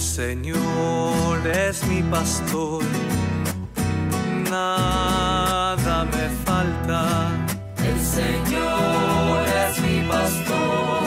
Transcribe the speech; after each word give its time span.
El 0.00 0.06
Señor 0.06 1.46
es 1.46 1.86
mi 1.86 2.02
pastor, 2.04 2.82
nada 4.50 6.06
me 6.06 6.26
falta. 6.42 7.46
El 7.76 8.00
Señor 8.00 9.44
es 9.46 9.78
mi 9.82 10.08
pastor. 10.08 11.02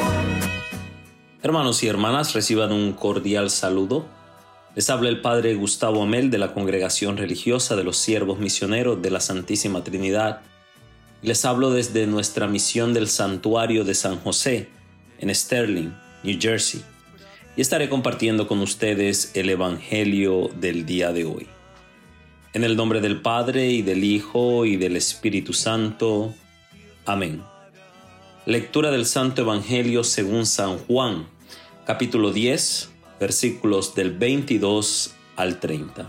Hermanos 1.41 1.81
y 1.81 1.87
hermanas, 1.87 2.35
reciban 2.35 2.71
un 2.71 2.93
cordial 2.93 3.49
saludo. 3.49 4.05
Les 4.75 4.87
habla 4.91 5.09
el 5.09 5.21
Padre 5.21 5.55
Gustavo 5.55 6.03
Amel 6.03 6.29
de 6.29 6.37
la 6.37 6.53
Congregación 6.53 7.17
Religiosa 7.17 7.75
de 7.75 7.83
los 7.83 7.97
Siervos 7.97 8.37
Misioneros 8.37 9.01
de 9.01 9.09
la 9.09 9.21
Santísima 9.21 9.83
Trinidad. 9.83 10.41
Les 11.23 11.45
hablo 11.45 11.71
desde 11.71 12.05
nuestra 12.05 12.45
misión 12.45 12.93
del 12.93 13.07
Santuario 13.07 13.85
de 13.85 13.95
San 13.95 14.19
José 14.19 14.69
en 15.17 15.33
Sterling, 15.33 15.89
New 16.21 16.37
Jersey. 16.39 16.92
Y 17.55 17.61
estaré 17.61 17.87
compartiendo 17.87 18.47
con 18.47 18.59
ustedes 18.59 19.31
el 19.35 19.49
Evangelio 19.49 20.49
del 20.59 20.85
día 20.85 21.11
de 21.11 21.25
hoy. 21.25 21.47
En 22.53 22.63
el 22.63 22.75
nombre 22.75 22.99
del 22.99 23.21
Padre 23.21 23.69
y 23.69 23.81
del 23.81 24.03
Hijo 24.03 24.65
y 24.65 24.77
del 24.77 24.95
Espíritu 24.95 25.53
Santo. 25.53 26.33
Amén. 27.05 27.43
Lectura 28.45 28.89
del 28.91 29.05
Santo 29.05 29.43
Evangelio 29.43 30.03
según 30.03 30.45
San 30.45 30.77
Juan 30.79 31.27
capítulo 31.85 32.31
10, 32.31 32.89
versículos 33.19 33.93
del 33.93 34.11
22 34.17 35.13
al 35.35 35.59
30. 35.59 36.07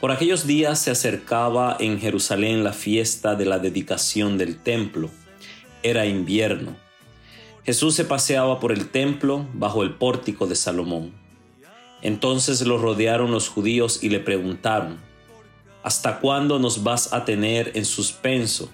Por 0.00 0.10
aquellos 0.12 0.46
días 0.46 0.78
se 0.78 0.90
acercaba 0.90 1.76
en 1.78 2.00
Jerusalén 2.00 2.64
la 2.64 2.72
fiesta 2.72 3.34
de 3.34 3.44
la 3.44 3.58
dedicación 3.58 4.38
del 4.38 4.62
templo. 4.62 5.10
Era 5.82 6.06
invierno. 6.06 6.87
Jesús 7.68 7.96
se 7.96 8.06
paseaba 8.06 8.60
por 8.60 8.72
el 8.72 8.88
templo 8.88 9.46
bajo 9.52 9.82
el 9.82 9.92
pórtico 9.92 10.46
de 10.46 10.54
Salomón. 10.54 11.12
Entonces 12.00 12.62
lo 12.62 12.78
rodearon 12.78 13.30
los 13.30 13.50
judíos 13.50 14.02
y 14.02 14.08
le 14.08 14.20
preguntaron, 14.20 14.96
¿Hasta 15.82 16.20
cuándo 16.20 16.58
nos 16.58 16.82
vas 16.82 17.12
a 17.12 17.26
tener 17.26 17.72
en 17.74 17.84
suspenso? 17.84 18.70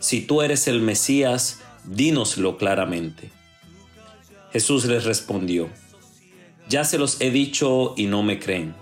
Si 0.00 0.20
tú 0.20 0.42
eres 0.42 0.66
el 0.66 0.80
Mesías, 0.80 1.60
dínoslo 1.84 2.56
claramente. 2.56 3.30
Jesús 4.52 4.84
les 4.86 5.04
respondió, 5.04 5.68
Ya 6.68 6.82
se 6.82 6.98
los 6.98 7.20
he 7.20 7.30
dicho 7.30 7.94
y 7.96 8.06
no 8.06 8.24
me 8.24 8.40
creen. 8.40 8.74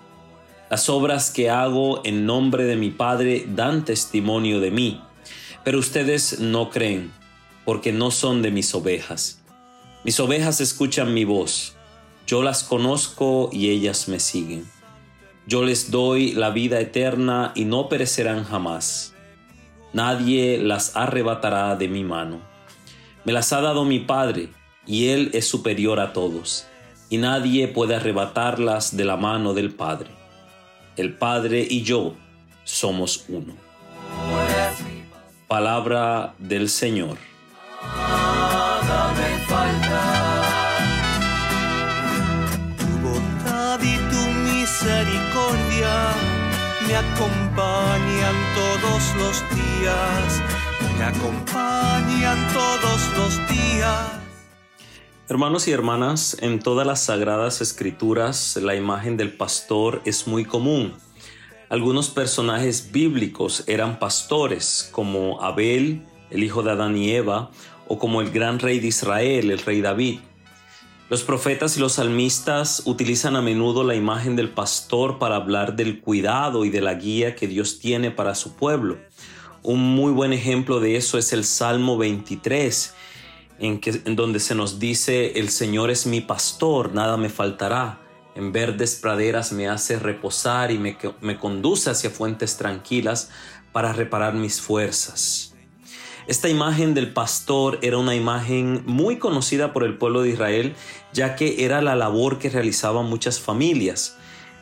Las 0.70 0.89
obras 0.89 1.31
que 1.31 1.50
hago 1.50 2.00
en 2.06 2.25
nombre 2.25 2.64
de 2.64 2.77
mi 2.77 2.89
Padre 2.89 3.44
dan 3.47 3.84
testimonio 3.84 4.61
de 4.61 4.70
mí, 4.70 5.03
pero 5.62 5.78
ustedes 5.78 6.39
no 6.39 6.70
creen, 6.70 7.12
porque 7.66 7.92
no 7.92 8.11
son 8.11 8.41
de 8.41 8.50
mis 8.50 8.75
ovejas. 8.75 9.41
Mis 10.05 10.19
ovejas 10.19 10.61
escuchan 10.61 11.14
mi 11.14 11.25
voz, 11.25 11.77
yo 12.27 12.42
las 12.42 12.64
conozco 12.64 13.50
y 13.53 13.70
ellas 13.70 14.09
me 14.09 14.19
siguen. 14.19 14.69
Yo 15.47 15.64
les 15.64 15.91
doy 15.91 16.33
la 16.33 16.50
vida 16.50 16.81
eterna 16.81 17.53
y 17.55 17.64
no 17.64 17.89
perecerán 17.89 18.44
jamás. 18.44 19.14
Nadie 19.92 20.59
las 20.59 20.97
arrebatará 20.97 21.77
de 21.77 21.89
mi 21.89 22.03
mano. 22.03 22.41
Me 23.25 23.33
las 23.33 23.53
ha 23.53 23.61
dado 23.61 23.84
mi 23.84 24.00
Padre 24.00 24.48
y 24.86 25.09
Él 25.09 25.31
es 25.34 25.47
superior 25.47 26.00
a 26.00 26.12
todos, 26.12 26.66
y 27.09 27.19
nadie 27.19 27.69
puede 27.69 27.94
arrebatarlas 27.94 28.97
de 28.97 29.05
la 29.05 29.16
mano 29.16 29.55
del 29.55 29.72
Padre. 29.72 30.11
El 30.97 31.14
Padre 31.14 31.64
y 31.69 31.83
yo 31.83 32.14
somos 32.64 33.27
uno. 33.28 33.55
Palabra 35.47 36.34
del 36.39 36.69
Señor. 36.69 37.19
Misericordia 44.83 46.12
me 46.86 46.97
acompañan 46.97 48.34
todos 48.55 49.14
los 49.16 49.41
días, 49.55 50.42
me 50.98 51.04
acompañan 51.04 52.53
todos 52.53 53.00
los 53.16 53.48
días. 53.48 54.10
Hermanos 55.28 55.69
y 55.69 55.72
hermanas, 55.72 56.37
en 56.41 56.59
todas 56.59 56.84
las 56.84 57.04
sagradas 57.04 57.60
escrituras 57.60 58.56
la 58.60 58.75
imagen 58.75 59.16
del 59.16 59.32
pastor 59.32 60.03
es 60.04 60.26
muy 60.26 60.44
común. 60.44 60.94
Algunos 61.69 62.10
personajes 62.10 62.91
bíblicos 62.91 63.62
eran 63.69 64.00
pastores, 64.00 64.88
como 64.91 65.41
Abel, 65.43 66.04
el 66.31 66.43
hijo 66.43 66.64
de 66.64 66.72
Adán 66.72 66.97
y 66.97 67.12
Eva, 67.12 67.53
o 67.87 67.99
como 67.99 68.20
el 68.20 68.32
gran 68.32 68.59
rey 68.59 68.81
de 68.81 68.88
Israel, 68.88 69.53
el 69.53 69.59
rey 69.60 69.81
David. 69.81 70.19
Los 71.12 71.25
profetas 71.25 71.77
y 71.77 71.81
los 71.81 71.93
salmistas 71.93 72.84
utilizan 72.87 73.37
a 73.37 73.43
menudo 73.43 73.84
la 73.84 73.95
imagen 73.95 74.34
del 74.34 74.49
pastor 74.49 75.19
para 75.19 75.37
hablar 75.37 75.77
del 75.77 76.00
cuidado 76.00 76.65
y 76.65 76.71
de 76.71 76.81
la 76.81 76.95
guía 76.95 77.37
que 77.37 77.47
Dios 77.47 77.81
tiene 77.81 78.11
para 78.11 78.34
su 78.34 78.55
pueblo. 78.55 78.97
Un 79.62 79.95
muy 79.95 80.11
buen 80.11 80.33
ejemplo 80.33 80.81
de 80.81 80.97
eso 80.97 81.19
es 81.19 81.34
el 81.34 81.45
Salmo 81.45 81.99
23, 81.99 82.95
en, 83.59 83.78
que, 83.78 84.00
en 84.06 84.17
donde 84.17 84.41
se 84.41 84.55
nos 84.55 84.78
dice, 84.78 85.39
el 85.39 85.50
Señor 85.50 85.91
es 85.91 86.06
mi 86.06 86.23
pastor, 86.23 86.95
nada 86.95 87.19
me 87.19 87.29
faltará. 87.29 88.00
En 88.34 88.50
verdes 88.50 88.94
praderas 88.94 89.53
me 89.53 89.69
hace 89.69 89.99
reposar 89.99 90.71
y 90.71 90.79
me, 90.79 90.97
me 91.21 91.39
conduce 91.39 91.91
hacia 91.91 92.09
fuentes 92.09 92.56
tranquilas 92.56 93.29
para 93.71 93.93
reparar 93.93 94.33
mis 94.33 94.62
fuerzas. 94.62 95.51
Esta 96.28 96.49
imagen 96.49 96.94
del 96.94 97.12
pastor 97.12 97.81
era 97.83 97.99
una 97.99 98.15
imagen 98.15 98.84
muy 98.87 99.19
conocida 99.19 99.72
por 99.72 99.83
el 99.83 99.99
pueblo 99.99 100.22
de 100.22 100.31
Israel, 100.31 100.75
ya 101.12 101.34
que 101.34 101.65
era 101.65 101.83
la 101.83 101.97
labor 101.97 102.38
que 102.38 102.49
realizaban 102.49 103.06
muchas 103.06 103.41
familias. 103.41 104.16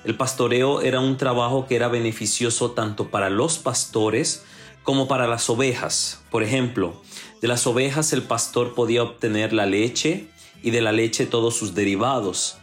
El 0.05 0.17
pastoreo 0.17 0.81
era 0.81 1.01
un 1.01 1.19
trabajo 1.19 1.67
que 1.67 1.77
era 1.77 1.89
beneficioso 1.89 2.71
tanto 2.71 3.11
para 3.11 3.29
los 3.29 3.59
pastores 3.59 4.45
como 4.83 5.07
para 5.07 5.27
las 5.27 5.51
ovejas. 5.51 6.23
Por 6.31 6.43
ejemplo, 6.43 7.03
de 7.43 7.49
las 7.49 7.67
ovejas 7.67 8.15
el 8.15 8.23
pastor 8.23 8.75
podía 8.75 9.03
obtener 9.03 9.53
la 9.53 9.67
leche 9.67 10.29
y 10.63 10.71
de 10.71 10.81
la 10.81 10.93
leche 10.93 11.27
todos 11.27 11.57
sus 11.57 11.75
derivados. 11.75 12.57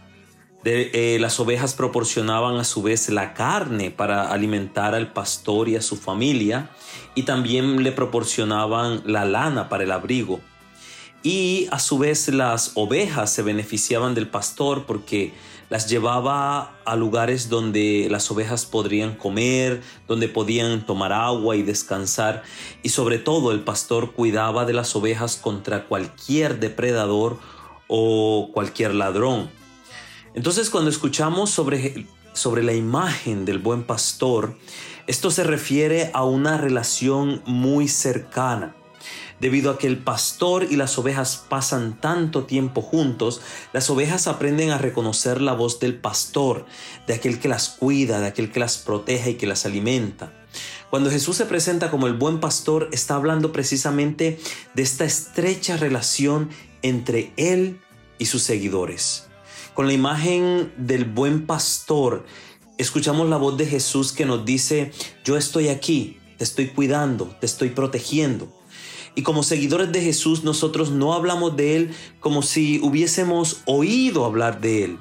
Eh, 0.63 1.17
las 1.21 1.39
ovejas 1.39 1.73
proporcionaban 1.75 2.57
a 2.57 2.63
su 2.63 2.81
vez 2.81 3.07
la 3.09 3.33
carne 3.33 3.89
para 3.91 4.31
alimentar 4.31 4.95
al 4.95 5.13
pastor 5.13 5.69
y 5.69 5.75
a 5.75 5.81
su 5.81 5.95
familia 5.95 6.69
y 7.15 7.23
también 7.23 7.83
le 7.83 7.91
proporcionaban 7.91 9.01
la 9.05 9.23
lana 9.23 9.69
para 9.69 9.83
el 9.83 9.91
abrigo. 9.91 10.41
Y 11.23 11.67
a 11.71 11.79
su 11.79 11.97
vez 11.97 12.27
las 12.29 12.71
ovejas 12.75 13.31
se 13.33 13.43
beneficiaban 13.43 14.13
del 14.13 14.27
pastor 14.27 14.85
porque 14.85 15.33
las 15.69 15.89
llevaba 15.89 16.75
a 16.85 16.95
lugares 16.95 17.49
donde 17.49 18.07
las 18.09 18.31
ovejas 18.31 18.65
podrían 18.65 19.15
comer, 19.15 19.81
donde 20.07 20.29
podían 20.29 20.85
tomar 20.85 21.11
agua 21.11 21.55
y 21.55 21.63
descansar. 21.63 22.43
Y 22.83 22.89
sobre 22.89 23.19
todo 23.19 23.51
el 23.51 23.61
pastor 23.61 24.13
cuidaba 24.13 24.65
de 24.65 24.73
las 24.73 24.95
ovejas 24.95 25.35
contra 25.35 25.85
cualquier 25.85 26.59
depredador 26.59 27.37
o 27.87 28.51
cualquier 28.53 28.93
ladrón. 28.93 29.49
Entonces 30.37 30.69
cuando 30.69 30.89
escuchamos 30.89 31.49
sobre, 31.49 32.05
sobre 32.31 32.63
la 32.63 32.73
imagen 32.73 33.43
del 33.43 33.59
buen 33.59 33.83
pastor, 33.83 34.55
esto 35.05 35.31
se 35.31 35.43
refiere 35.43 36.11
a 36.13 36.23
una 36.23 36.57
relación 36.57 37.41
muy 37.45 37.89
cercana 37.89 38.77
Debido 39.39 39.69
a 39.69 39.77
que 39.77 39.85
el 39.85 39.99
pastor 39.99 40.65
y 40.69 40.77
las 40.77 40.97
ovejas 40.97 41.45
pasan 41.47 41.99
tanto 42.01 42.45
tiempo 42.45 42.81
juntos, 42.81 43.41
las 43.71 43.89
ovejas 43.89 44.25
aprenden 44.25 44.71
a 44.71 44.79
reconocer 44.79 45.41
la 45.41 45.53
voz 45.53 45.79
del 45.79 45.95
pastor, 45.95 46.65
de 47.05 47.13
aquel 47.13 47.39
que 47.39 47.47
las 47.47 47.69
cuida, 47.69 48.19
de 48.19 48.27
aquel 48.27 48.51
que 48.51 48.59
las 48.59 48.79
protege 48.79 49.31
y 49.31 49.35
que 49.35 49.45
las 49.45 49.67
alimenta. 49.67 50.33
Cuando 50.89 51.11
Jesús 51.11 51.37
se 51.37 51.45
presenta 51.45 51.91
como 51.91 52.07
el 52.07 52.13
buen 52.13 52.39
pastor, 52.39 52.89
está 52.91 53.15
hablando 53.15 53.51
precisamente 53.51 54.39
de 54.73 54.81
esta 54.81 55.05
estrecha 55.05 55.77
relación 55.77 56.49
entre 56.81 57.31
Él 57.37 57.79
y 58.17 58.25
sus 58.25 58.41
seguidores. 58.41 59.26
Con 59.77 59.85
la 59.85 59.93
imagen 59.93 60.73
del 60.75 61.05
buen 61.05 61.45
pastor, 61.45 62.25
escuchamos 62.79 63.29
la 63.29 63.37
voz 63.37 63.57
de 63.57 63.67
Jesús 63.67 64.11
que 64.11 64.25
nos 64.25 64.43
dice, 64.43 64.91
yo 65.23 65.37
estoy 65.37 65.67
aquí, 65.69 66.17
te 66.39 66.43
estoy 66.43 66.69
cuidando, 66.69 67.27
te 67.39 67.45
estoy 67.45 67.69
protegiendo. 67.69 68.51
Y 69.13 69.21
como 69.21 69.43
seguidores 69.43 69.91
de 69.91 70.01
Jesús, 70.01 70.43
nosotros 70.43 70.89
no 70.89 71.13
hablamos 71.13 71.55
de 71.55 71.75
Él 71.75 71.95
como 72.19 72.41
si 72.41 72.79
hubiésemos 72.81 73.61
oído 73.67 74.25
hablar 74.25 74.61
de 74.61 74.83
Él, 74.83 74.97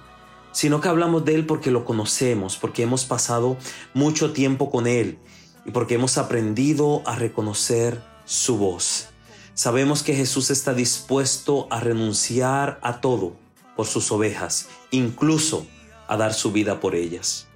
sino 0.53 0.83
que 0.83 0.89
hablamos 0.89 1.25
de 1.25 1.37
Él 1.37 1.47
porque 1.47 1.71
lo 1.71 1.87
conocemos, 1.87 2.59
porque 2.59 2.83
hemos 2.83 3.07
pasado 3.07 3.57
mucho 3.95 4.35
tiempo 4.35 4.71
con 4.71 4.87
Él 4.87 5.17
y 5.65 5.71
porque 5.71 5.95
hemos 5.95 6.19
aprendido 6.19 7.01
a 7.07 7.17
reconocer 7.17 8.03
su 8.27 8.59
voz. 8.59 9.09
Sabemos 9.55 10.03
que 10.03 10.15
Jesús 10.15 10.51
está 10.51 10.75
dispuesto 10.75 11.67
a 11.71 11.81
renunciar 11.81 12.79
a 12.83 13.01
todo 13.01 13.46
por 13.77 13.87
sus 13.87 14.11
ovejas, 14.11 14.69
incluso 14.91 15.67
a 16.09 16.17
dar 16.17 16.35
su 16.35 16.53
vida 16.53 16.81
por 16.81 16.95
ellas. 16.95 17.47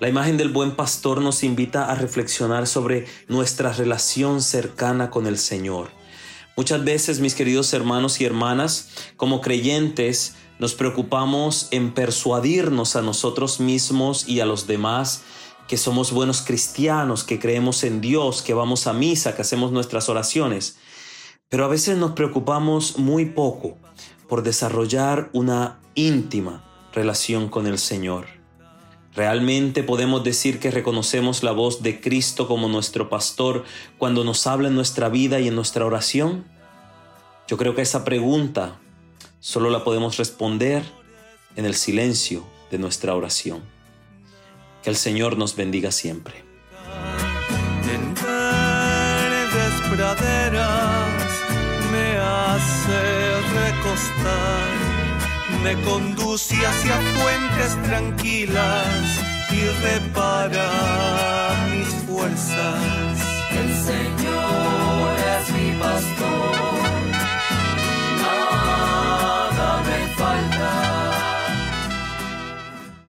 La 0.00 0.08
imagen 0.08 0.36
del 0.36 0.48
buen 0.48 0.74
pastor 0.74 1.20
nos 1.20 1.44
invita 1.44 1.90
a 1.90 1.94
reflexionar 1.94 2.66
sobre 2.66 3.06
nuestra 3.28 3.72
relación 3.72 4.42
cercana 4.42 5.10
con 5.10 5.26
el 5.26 5.38
Señor. 5.38 5.90
Muchas 6.56 6.84
veces, 6.84 7.20
mis 7.20 7.34
queridos 7.34 7.72
hermanos 7.72 8.20
y 8.20 8.24
hermanas, 8.24 8.90
como 9.16 9.40
creyentes, 9.40 10.34
Nos 10.60 10.74
preocupamos 10.74 11.66
en 11.72 11.92
persuadirnos 11.92 12.94
a 12.94 13.02
nosotros 13.02 13.58
mismos 13.58 14.28
y 14.28 14.38
a 14.38 14.46
los 14.46 14.68
demás 14.68 15.22
que 15.66 15.76
somos 15.76 16.12
buenos 16.12 16.42
cristianos, 16.42 17.24
que 17.24 17.40
creemos 17.40 17.82
en 17.82 18.00
Dios, 18.00 18.40
que 18.40 18.54
vamos 18.54 18.86
a 18.86 18.92
misa, 18.92 19.34
que 19.34 19.42
hacemos 19.42 19.72
nuestras 19.72 20.08
oraciones. 20.08 20.76
Pero 21.48 21.64
a 21.64 21.68
veces 21.68 21.98
nos 21.98 22.12
preocupamos 22.12 22.98
muy 22.98 23.26
poco 23.26 23.78
por 24.28 24.42
desarrollar 24.42 25.30
una 25.32 25.80
íntima 25.94 26.64
relación 26.92 27.48
con 27.48 27.66
el 27.66 27.78
Señor. 27.78 28.26
¿Realmente 29.14 29.84
podemos 29.84 30.24
decir 30.24 30.58
que 30.58 30.72
reconocemos 30.72 31.42
la 31.42 31.52
voz 31.52 31.82
de 31.82 32.00
Cristo 32.00 32.48
como 32.48 32.68
nuestro 32.68 33.08
pastor 33.08 33.64
cuando 33.96 34.24
nos 34.24 34.46
habla 34.46 34.68
en 34.68 34.74
nuestra 34.74 35.08
vida 35.08 35.38
y 35.38 35.48
en 35.48 35.54
nuestra 35.54 35.86
oración? 35.86 36.44
Yo 37.46 37.56
creo 37.56 37.74
que 37.74 37.82
esa 37.82 38.04
pregunta 38.04 38.80
solo 39.38 39.70
la 39.70 39.84
podemos 39.84 40.16
responder 40.16 40.82
en 41.54 41.64
el 41.64 41.74
silencio 41.74 42.44
de 42.70 42.78
nuestra 42.78 43.14
oración. 43.14 43.62
Que 44.82 44.90
el 44.90 44.96
Señor 44.96 45.38
nos 45.38 45.54
bendiga 45.54 45.92
siempre. 45.92 46.42
Me 55.62 55.74
conduce 55.82 56.54
hacia 56.66 56.96
fuentes 57.16 57.82
tranquilas 57.84 59.20
y 59.50 59.60
repara 59.82 61.68
mis 61.70 61.88
fuerzas. 62.06 63.18
El 63.50 63.70
Señor 63.84 65.16
es 65.38 65.50
mi 65.52 65.72
pastor 65.80 66.23